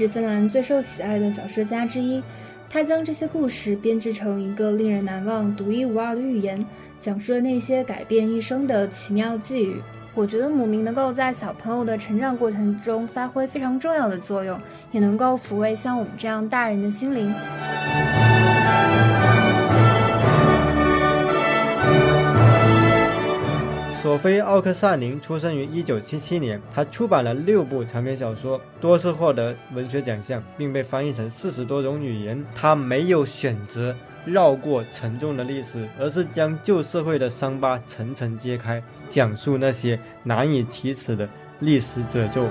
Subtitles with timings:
[0.00, 2.22] 是芬兰最受喜爱的小说家之一。
[2.70, 6.64] 他将这些故事编织成一个令人难忘、独一无二的寓言，
[6.98, 9.76] 讲述了那些改变一生的奇妙际遇。
[10.14, 14.58] 我觉得母名能够在小朋友的成长过程中发挥非常重要的作用，
[14.90, 17.34] 也能够抚慰像我们这样大人的心灵。
[24.22, 32.44] 菲·奥克萨宁出生于1977年，他出版了六部长篇小说，多次获得文学奖项，并被翻译成四十多种语言。
[32.54, 33.96] 他没有选择
[34.26, 41.26] 绕过沉重的历史，而是将旧社会的伤疤层层揭开，讲述那些难以启齿的
[41.60, 42.44] 历史褶皱。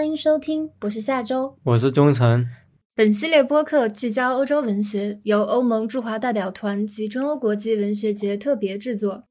[0.00, 2.46] 欢迎收听，我是夏周，我是忠诚。
[2.94, 9.24] 本系列播客聚焦欧洲文学，由欧盟驻华代表团及中欧国际文学节特别制作。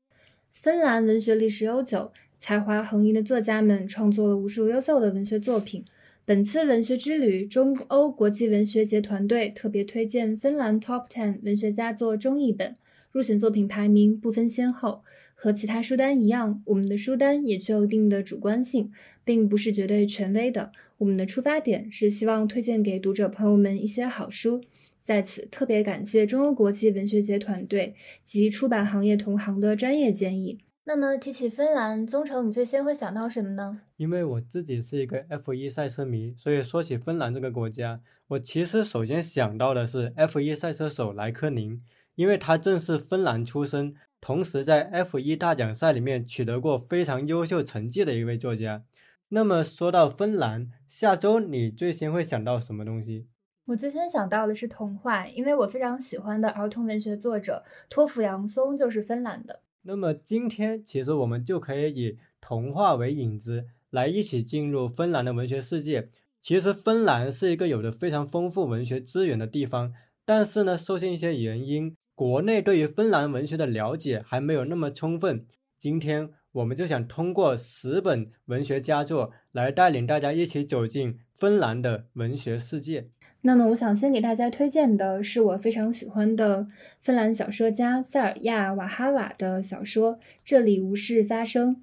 [0.51, 5.83] 芬兰文学历史悠久，才华横溢的作家们创作了无数优秀的文学作品。
[6.23, 12.75] 本次文学之旅，中欧国际文学节团队特别推荐芬兰 Top Ten 文学佳作中译本，
[13.11, 15.01] 入选作品排名不分先后。
[15.41, 18.91] 和其他书单一样，我们的书单也具有一定的主观性，
[19.23, 20.73] 并不是绝对权威的。
[20.97, 24.61] 我们的出发点是希望推荐给读者朋友们一些好书。
[24.99, 30.59] 在此特别感谢中欧国际文学节团队及出版行业同行的专业建议。
[30.83, 33.79] 那么提起芬兰，宗成，你最先会想到什么呢？
[33.95, 41.81] 因为我自己是一个 F1 赛车迷，所以说起芬兰这个国家，我其实首先想到的是 F1 赛车手莱科宁，
[42.15, 43.95] 因为他正是芬兰出生。
[44.21, 48.83] 同时，在 F1 大奖赛里面取得过非常优秀成绩的一位作家。
[49.29, 53.27] 那么说到芬兰，下周你最先会想到什么东西？
[53.65, 59.61] 我最先想到的是童话，因为我非常喜欢的儿童文学作者托福杨松就是芬兰的。
[59.83, 66.09] 那么今天其实我们就可以以童话为引子，来一起进入芬兰的文学世界。
[66.41, 69.93] 其实芬兰是一个有着非常丰富文学资源的地方，
[70.25, 71.95] 但是呢，受限一些原因。
[72.19, 75.45] 国内对于芬兰文学的了解还没有那么充分，
[75.79, 83.07] 今天我们就想通过十本文学佳作来带领大家一起走进芬兰的文学世界。
[83.43, 86.67] 那么，我想先给大家推荐的是我非常喜欢的
[86.99, 91.75] 芬兰小说家塞尔亚瓦哈瓦的小说《这里无事发生》。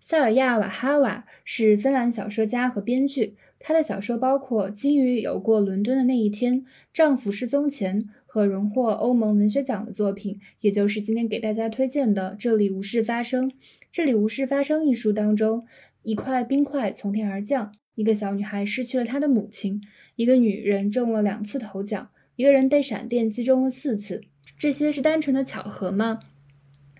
[0.00, 6.60] 塞尔亚瓦哈瓦是芬兰小说家和编剧，他的小说包括《金鱼游过伦敦的那一天》
[6.94, 8.02] 《丈夫失踪前》。
[8.32, 13.50] 和荣获欧盟文学奖的作品，也就是今天给大家推荐的《这里无事发生》。
[13.92, 15.66] 《这里无事发生》一书当中，
[16.02, 19.82] 一块冰块从天而降，一个小女孩失去了她的母亲，
[20.16, 24.22] 一个女人中了两次头奖，一个人被闪电击中了四次。
[24.58, 26.20] 这些是单纯的巧合吗？《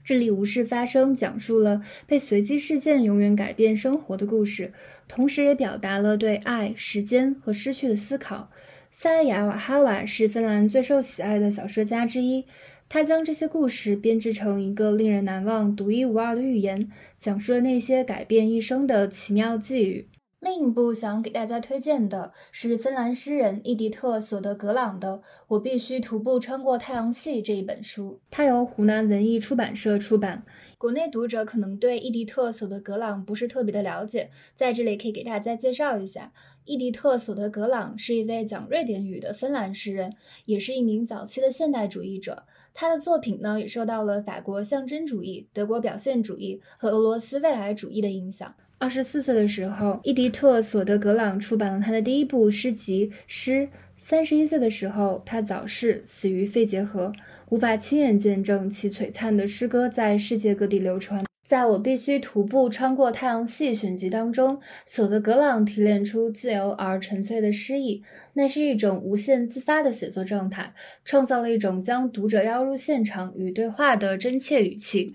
[0.04, 4.74] 这里无事发生》讲述了被随机事件永远改变生活的故事，
[5.08, 8.50] 同时也表达了对爱、时间和失去的思考。
[8.94, 12.44] 塞尔亚瓦哈瓦是芬兰最受喜爱的小说家之一，
[12.90, 20.06] 他将这些故事编织成一个令人难忘、独一无二的寓言，讲述了那些改变一生的奇妙际遇。
[20.42, 30.44] 另一部想给大家推荐的是芬兰诗人伊迪特·索德格朗的《我必须徒步穿过太阳系》这一本书，它由湖南文艺出版社出版。
[30.78, 36.32] 国内读者可能对伊迪特·索德格朗不是特别的了解，在这里可以给大家介绍一下，
[36.64, 40.12] 伊迪特·索德格朗是一位讲瑞典语的芬兰诗人，
[40.46, 42.42] 也是一名早期的现代主义者。
[42.74, 48.52] 他的作品呢，也受到了法国象征主义、德国表现主义和俄罗斯未来主义的影响。
[48.82, 53.60] 二十四岁的时候，伊迪特·索德格朗出版了他的第一部诗集《诗》。
[53.96, 57.12] 三十一岁的时候，他早逝，死于肺结核，
[57.50, 61.24] 无法亲眼见证其璀璨的诗歌在世界各地流传。
[61.46, 68.02] 在我必须徒步穿过太阳系选集当中，索德格朗提炼出自由而纯粹的诗意，
[68.32, 70.74] 那是一种无限自发的写作状态，
[71.04, 75.14] 创造了一种将读者邀入现场与对话的真切语气。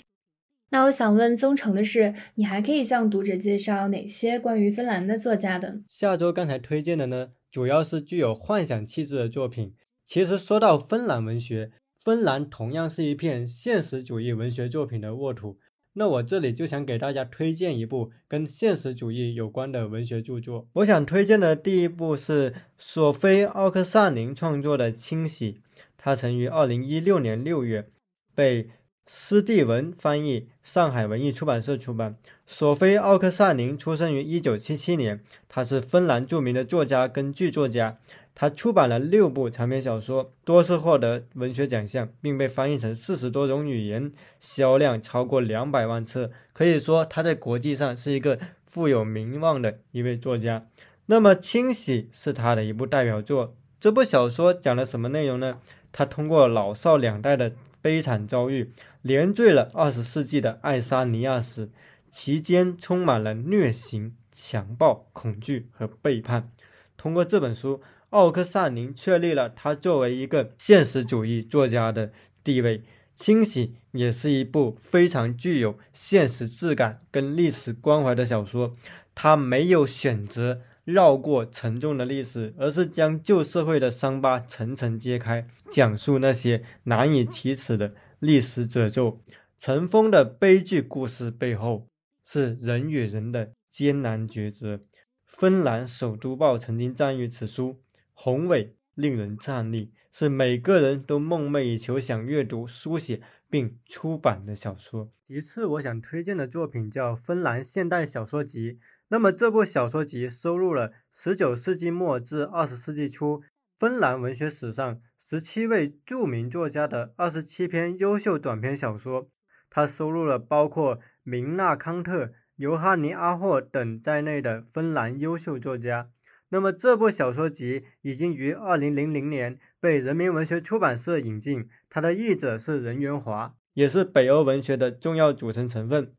[0.69, 5.79] 那我想问宗成的是，你还可以向读者介绍哪些关于芬兰的作家的？
[5.87, 9.73] 下周刚才推荐的呢，主要是具有幻想气质的作品。
[10.05, 15.57] 其实说到芬兰文学，芬兰同样是一片现实主义文学作品的沃土。
[15.93, 20.67] 那我这里就想给大家推荐一部跟现实主义有关的文学著作。
[20.73, 25.53] 我想推荐的第一部是索菲·奥克萨宁创作的《清洗》，
[25.97, 27.87] 它曾于二零一六年六月
[28.35, 28.69] 被。
[29.09, 32.17] 斯蒂文翻译，上海文艺出版社出版。
[32.45, 37.97] 索菲·奥克萨宁出生于一九七七年，他是芬兰著名的作家跟剧作家。
[38.35, 44.11] 他出版了六部长篇小说，多次获得文学奖项，并被翻译成四十多种语言，
[44.41, 46.29] 销量超过两百万册。
[46.51, 50.67] 可以说，他在国际上是一个富有名望的一位作家。
[51.05, 53.55] 那么，《清洗》是他的一部代表作。
[53.79, 55.59] 这部小说讲了什么内容呢？
[55.93, 58.71] 他通过老少两代的悲惨遭遇，
[59.07, 61.69] 连缀了二十世纪的爱沙尼亚史，
[62.11, 66.51] 其间充满了虐刑、强暴、恐惧和背叛。
[66.97, 67.81] 通过这本书。
[68.11, 72.81] 奥克萨宁确立了他作为一个现实主义作家的地位。
[73.17, 78.77] 清洗也是一部非常具有现实质感跟历史关怀的小说。
[79.13, 89.21] 他没有选择绕过沉重的历史，而是将旧社会的伤疤层层揭开，讲述那些难以启齿的历史褶皱。
[89.59, 91.87] 尘封的悲剧故事背后，
[92.25, 94.81] 是人与人的艰难抉择。
[95.25, 97.81] 芬兰首都报曾经赞誉此书。
[98.13, 105.11] 宏伟，令人颤栗，是每个人都梦寐以求想阅读、书写并出版的小说。
[105.27, 108.73] 其次，我想推荐的作品叫《芬兰现代小说集》。
[109.09, 113.43] 那么，这部小说集收录了19世纪末至20世纪初
[113.77, 114.99] 芬兰文学史上
[115.29, 119.29] 十七位著名作家的二十七篇优秀短篇小说。
[119.69, 126.09] 它收录了包括明娜·康特、尤哈尼·阿霍等在内的芬兰优秀作家。
[126.47, 136.13] 那么这部小说集已经于二零零零年被人民文学出版社引进，它的译者是任元华，也是北欧文学的重要组成成分。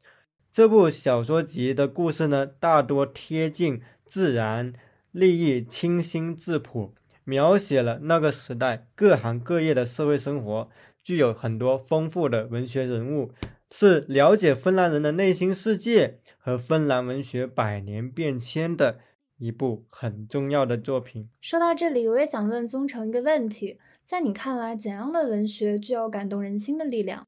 [0.53, 4.75] 这部小说集的故事呢，大多贴近自然，
[5.13, 6.95] 立意清新质朴，
[7.29, 10.71] 描写了那个时代各行各业的社会生活，
[11.05, 13.33] 具有很多丰富的文学人物，
[13.71, 19.01] 是了解芬兰人的内心世界和芬兰文学百年变迁的。
[19.37, 21.29] 一部很重要的作品。
[21.41, 27.25] 说到这里，我也想问宗成一个问题：在你看来，怎样的文学具有感动人心的力量？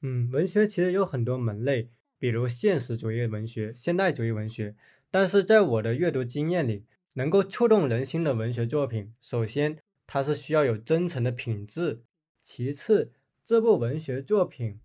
[0.00, 4.74] 嗯，文学其实有很多门类，比如现实主义文学、现代主义文学。
[5.10, 6.84] 但是在我的阅读经验里，
[7.14, 12.02] 能够触动人心的文学作品，首先它是需要有真诚的品质；
[12.44, 13.12] 其次，
[13.44, 14.78] 这部文学作品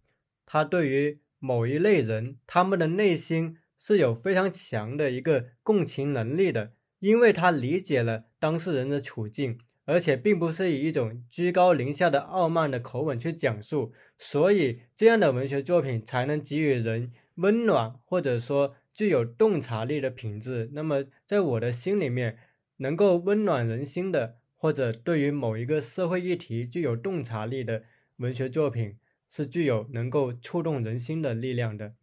[0.45, 3.57] 它对于某一类人他们的内心。
[3.81, 20.69] 是有非常强的一个共情能力的，因为他理解了当事人的处境，而且并不是以一种居高临下的傲慢的口吻去讲述，所以这样的文学作品才能给予人温暖，或者说具有洞察力的品质。
[20.73, 22.37] 那么，在我的心里面，
[22.79, 27.83] 能够温暖人心的，或者对于某一个社会议题具有洞察力的
[28.17, 28.97] 文学作品，
[29.31, 31.93] 是具有能够触动人心的力量的。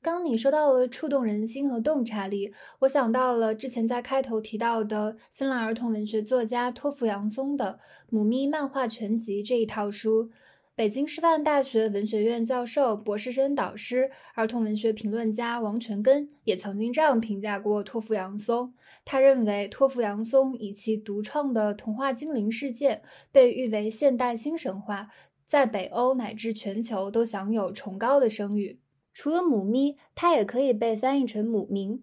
[0.00, 7.78] 刚你说到了触动人心和洞察力，我想到了之前在开头提到的芬兰儿童文学作家托夫杨松的
[8.08, 10.30] 《母咪漫画全集》这一套书。
[10.78, 18.72] 北京师范大学文学院教授、博士生导师、儿童文学评论家王全根也曾经这样评价过托夫杨松。
[19.04, 23.02] 他认为，托夫杨松以其独创的童话精灵世界，
[23.32, 25.08] 被誉为现代新神话，
[25.44, 28.78] 在北欧乃至全球都享有崇高的声誉。
[29.12, 32.00] 除了母咪，它也可以被翻译成母明。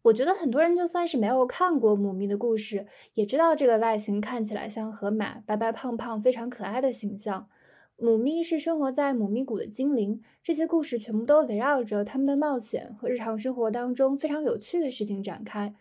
[0.00, 7.48] 我觉得很多人就算是没有看过母咪的故事，也知道这个外形看起来像河马，白白胖胖、非常可爱的形象。
[7.96, 15.74] 母咪是生活在母咪谷的精灵，这些故事全部都围绕着他们的冒险和日常生活当中非常有趣的事情展开。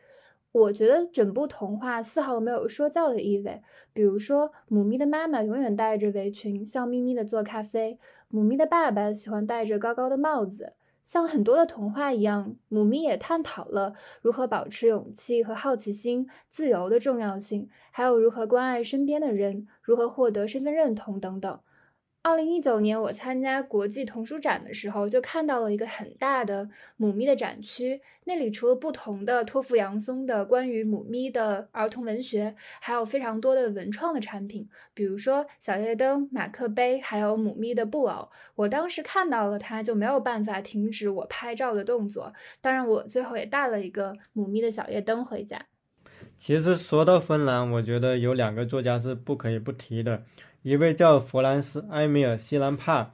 [0.51, 3.63] 我觉得整部童话丝毫没有说教的意味。
[3.91, 7.97] 比如说，母咪的妈妈永远戴着围裙，笑眯眯的做咖啡；
[8.29, 10.73] 母咪的爸爸喜欢戴着高高的帽子。
[11.01, 21.59] 像很多的童话一样，母咪也探讨了如何保持勇气和好奇心、自由的重要性，还有如何关爱身边的人，如何获得身份认同等等。
[22.25, 27.99] 二零一九年，我参加国际童书展的时候，就看到了一个很大的母咪的展区。
[28.23, 38.29] 那里除了不同的托付杨松的关于母咪的儿童文学，还有非常多的文创的产品，比如说小夜灯、马克杯，还有母咪的布偶。
[38.55, 42.31] 我当时看到了它，就没有办法停止我拍照的动作。
[42.61, 45.61] 当然，我最后也带了一个母咪的小夜灯回家。
[46.39, 50.23] 其实说到芬兰，我觉得有两个作家是不可以不提的。
[50.63, 53.11] 一位叫弗兰斯·埃米尔·西兰帕，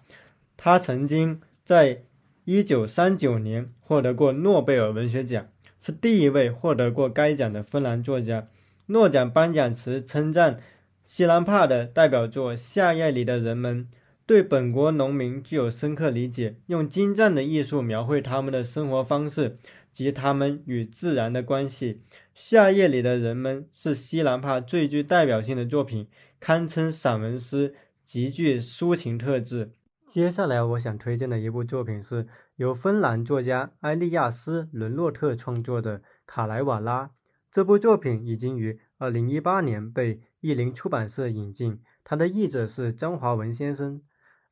[0.56, 2.04] 他曾经在
[2.46, 8.48] 1939年获得过诺贝尔文学奖，是第一位获得过该奖的芬兰作家。
[8.86, 10.60] 诺奖颁奖词称赞
[11.04, 13.84] 西兰帕的代表作《夏夜里的人们》
[14.26, 19.58] 对本国农民具有深刻理解，用精湛的艺术描绘他们的生活方式
[19.92, 22.02] 及他们与自然的关系。
[22.36, 26.08] 夏夜里的人们是西兰帕最具代表性的作品，
[26.40, 29.74] 堪称散文诗，极具抒情特质。
[30.08, 37.08] 接下来我想推荐的一部作品是由芬兰作家埃利亚斯·伦洛特创作的《卡莱瓦拉》。
[37.52, 44.02] 这部作品已经于2018年被译林出版社引进，它的译者是张华文先生。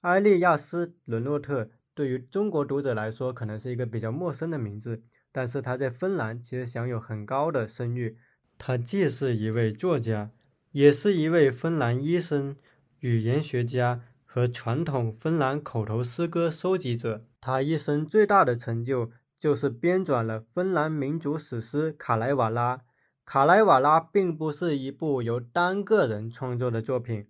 [0.01, 5.01] 埃利亚斯·伦洛特对于中国读者来说可能是一个比较陌生的名字，
[5.31, 8.17] 但是他在芬兰其实享有很高的声誉。
[8.59, 10.29] 他既是一位作家，
[10.71, 12.55] 也是一位芬兰医生、
[12.99, 17.23] 语言学家和传统芬兰口头诗歌收集者。
[17.39, 22.77] 他一生最大的成就就是编纂了芬兰民族史诗《卡莱瓦拉》。
[23.25, 27.27] 《卡莱瓦拉》并不是一部由单个人创作的作品。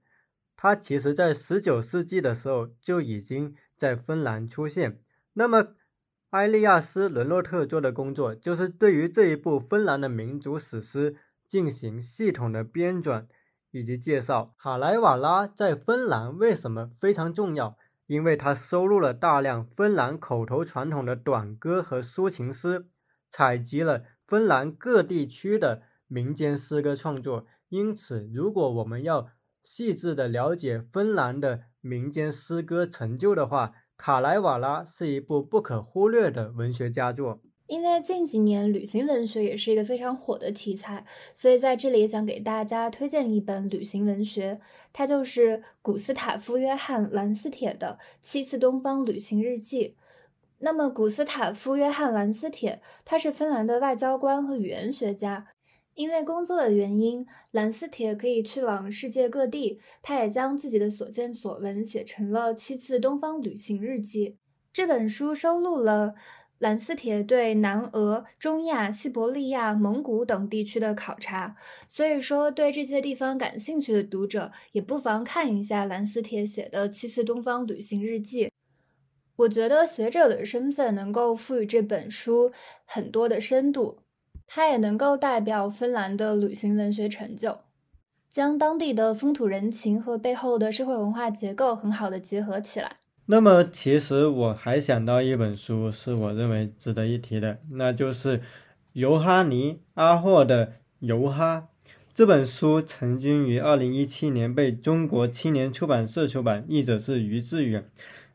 [0.56, 5.00] 它其实，在十九世纪的时候就已经在芬兰出现。
[5.34, 5.76] 那么，
[6.32, 11.16] 埃利亚斯·伦洛特做的工作，就是对于这一部芬兰的民族史诗
[11.48, 13.26] 进行系统的编纂
[13.72, 14.54] 以及介绍。
[14.58, 17.78] 卡莱瓦拉在芬兰为什么非常重要？
[18.06, 22.88] 因为它收录了大量芬兰口头传统的短歌和抒情诗，
[23.30, 27.46] 采集了芬兰各地区的民间诗歌创作。
[27.70, 29.28] 因此，如果我们要
[29.62, 37.42] 细致的了解芬兰的民间诗歌成就的话，《卡莱瓦拉》是一部不可忽略的文学佳作。
[37.68, 44.60] 因为近几年旅行文学也是一个非常火的题材，所以在这里也想给大家推荐一本旅行文学，
[44.92, 49.90] 它就是古斯塔夫·约翰·兰斯铁的《七次东方旅行日记》。
[50.60, 55.48] 那么，古斯塔夫·约翰·兰斯铁他是芬兰的外交官和语言学家。
[55.94, 59.80] 因为工作的原因，兰斯铁可以去往世界各地。
[60.02, 64.30] 他也将自己的所见所闻写成了《七次东方旅行日记》。
[64.72, 66.14] 这本书收录了
[66.60, 71.56] 兰斯铁对南俄、中亚、西伯利亚、蒙古等地区的考察。
[71.88, 78.46] 所以说，对这些地方感兴趣的读者，也不妨看一下兰斯铁写的《七次东方旅行日记》。
[79.36, 82.52] 我觉得学者的身份能够赋予这本书
[82.86, 84.00] 很多的深度。
[84.48, 87.60] 它也能够代表芬兰的旅行文学成就，
[88.30, 92.98] 将当地的风土人情和背后的社会文化结构很好的结合起来。
[93.30, 98.42] 那么，其实我还想到一本书，是我认为值得一提的，那就是
[98.94, 100.68] 尤哈尼·阿霍的
[101.00, 101.68] 《尤哈》
[102.14, 107.90] 这本书，曾经于二零一七年被中国青年出版社出版，译者是于志远。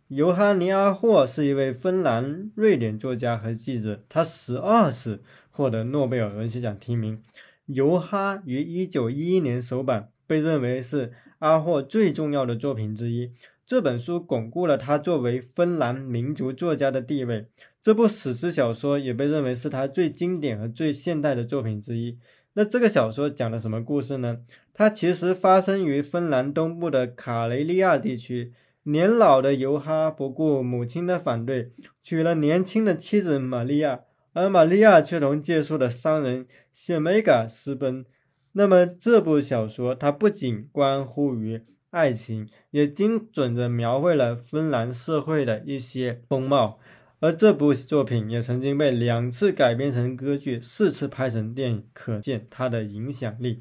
[0.08, 5.18] 尤哈尼·阿霍是一位芬兰、瑞典作家和记者，他十二岁。
[5.54, 7.18] 获得诺贝尔文学奖提名，
[7.66, 13.32] 《尤哈》于一九一一年首版，被认为是阿霍最重要的作品之一。
[13.64, 17.46] 这本书巩固了他作为芬兰民族作家的地位。
[17.82, 22.18] 这部史诗小说也被认为是他最经典和最现代的作品之一。
[22.54, 24.38] 那这个小说讲的什么故事呢？
[24.74, 28.52] 它其实发生于芬兰东部的卡雷利亚地区。
[28.84, 34.00] 年老的尤哈不顾母亲的反对，娶了年轻的妻子玛利亚。
[34.32, 38.04] 而玛利亚却同借宿的商人谢梅嘎私奔。
[38.52, 41.62] 那么，这部小说它不仅关乎于
[41.92, 46.78] 爱情，也精准地描绘了芬兰社会的一些风貌。
[47.20, 53.60] 而这部作品也曾经被两次改编成歌剧，四次拍成电影，可见它的影响力。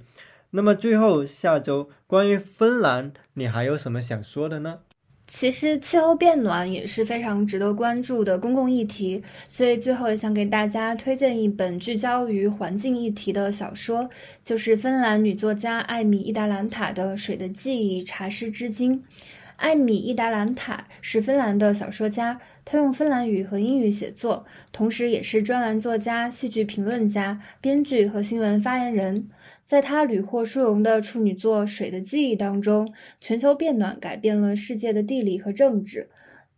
[0.52, 4.80] 那么，最后下周关于芬兰，你还有什么想说的呢？
[5.34, 14.10] 其实气候变暖也是非常值得关注的公共议题，所以最后也想给大家推荐一本聚焦于环境议题的小说，
[14.44, 18.98] 就是芬兰女作家艾米·伊达兰塔的《水的记忆：茶师之精》。
[19.62, 29.30] 艾米·伊达兰塔是芬兰的小说家，他用芬兰语和英语写作，同时也是专栏作家、戏剧评论家、编剧和新闻发言人。
[29.64, 36.10] 在她屡获殊荣的处女作《水的记忆》当中，全球变暖改变了世界的地理和政治。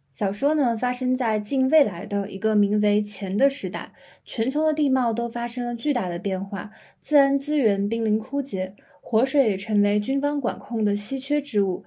[0.10, 3.92] 小说呢，发生在近未来的一个名为“钱”的时代，
[4.24, 11.84] 全球的地貌都发生了巨大的变化，自然资源濒临枯竭，活水也成为军方管控的稀缺之物。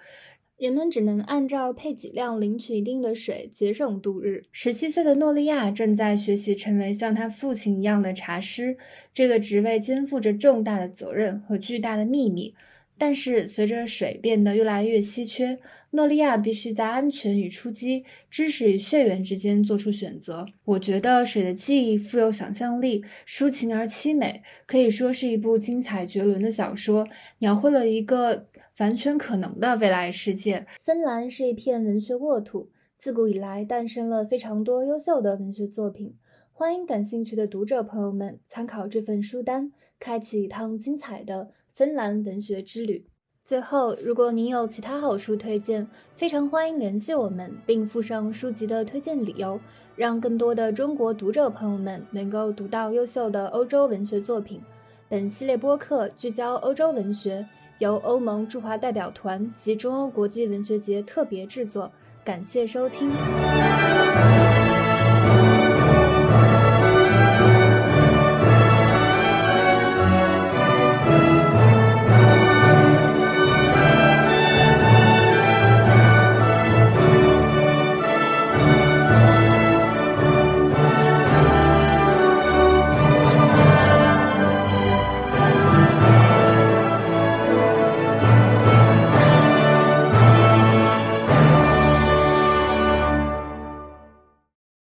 [0.58, 4.44] 人们只能按照配给量领取一定的水，节省度日。
[4.50, 8.78] 十七岁的诺利亚正在学习成为像他父亲一样的茶师，
[9.12, 12.54] 这个职位肩负着重大的责任和巨大的秘密。
[12.96, 15.58] 但是，随着水变得越来越稀缺，
[15.90, 20.46] 诺利亚必须在安全与出击、知识与血缘之间做出选择。
[20.64, 28.46] 我觉得《水的记忆》富有想象力，抒情而凄美，可以说是一部精彩绝伦的小说，描绘了一个。
[28.78, 30.66] 完全可能的未来世界。
[30.82, 32.68] 芬兰是一片文学沃土，
[32.98, 36.14] 自古以来诞生了非常多优秀的文学作品。
[36.52, 43.06] 欢迎感兴趣的读者朋友们参考这份书单，开启一趟精彩的芬兰文学之旅。
[43.40, 49.58] 最后，如果您有其他好书推荐，非常欢迎联系我们，并附上书籍的推荐理由，
[49.94, 54.60] 让更多的中国读者朋友们能够读到优秀的欧洲文学作品。
[55.08, 57.46] 本系列播客聚焦欧洲文学，
[57.78, 61.90] 由欧盟驻华代表团及中欧国际文学节特别制作。
[62.24, 63.10] 感谢收听。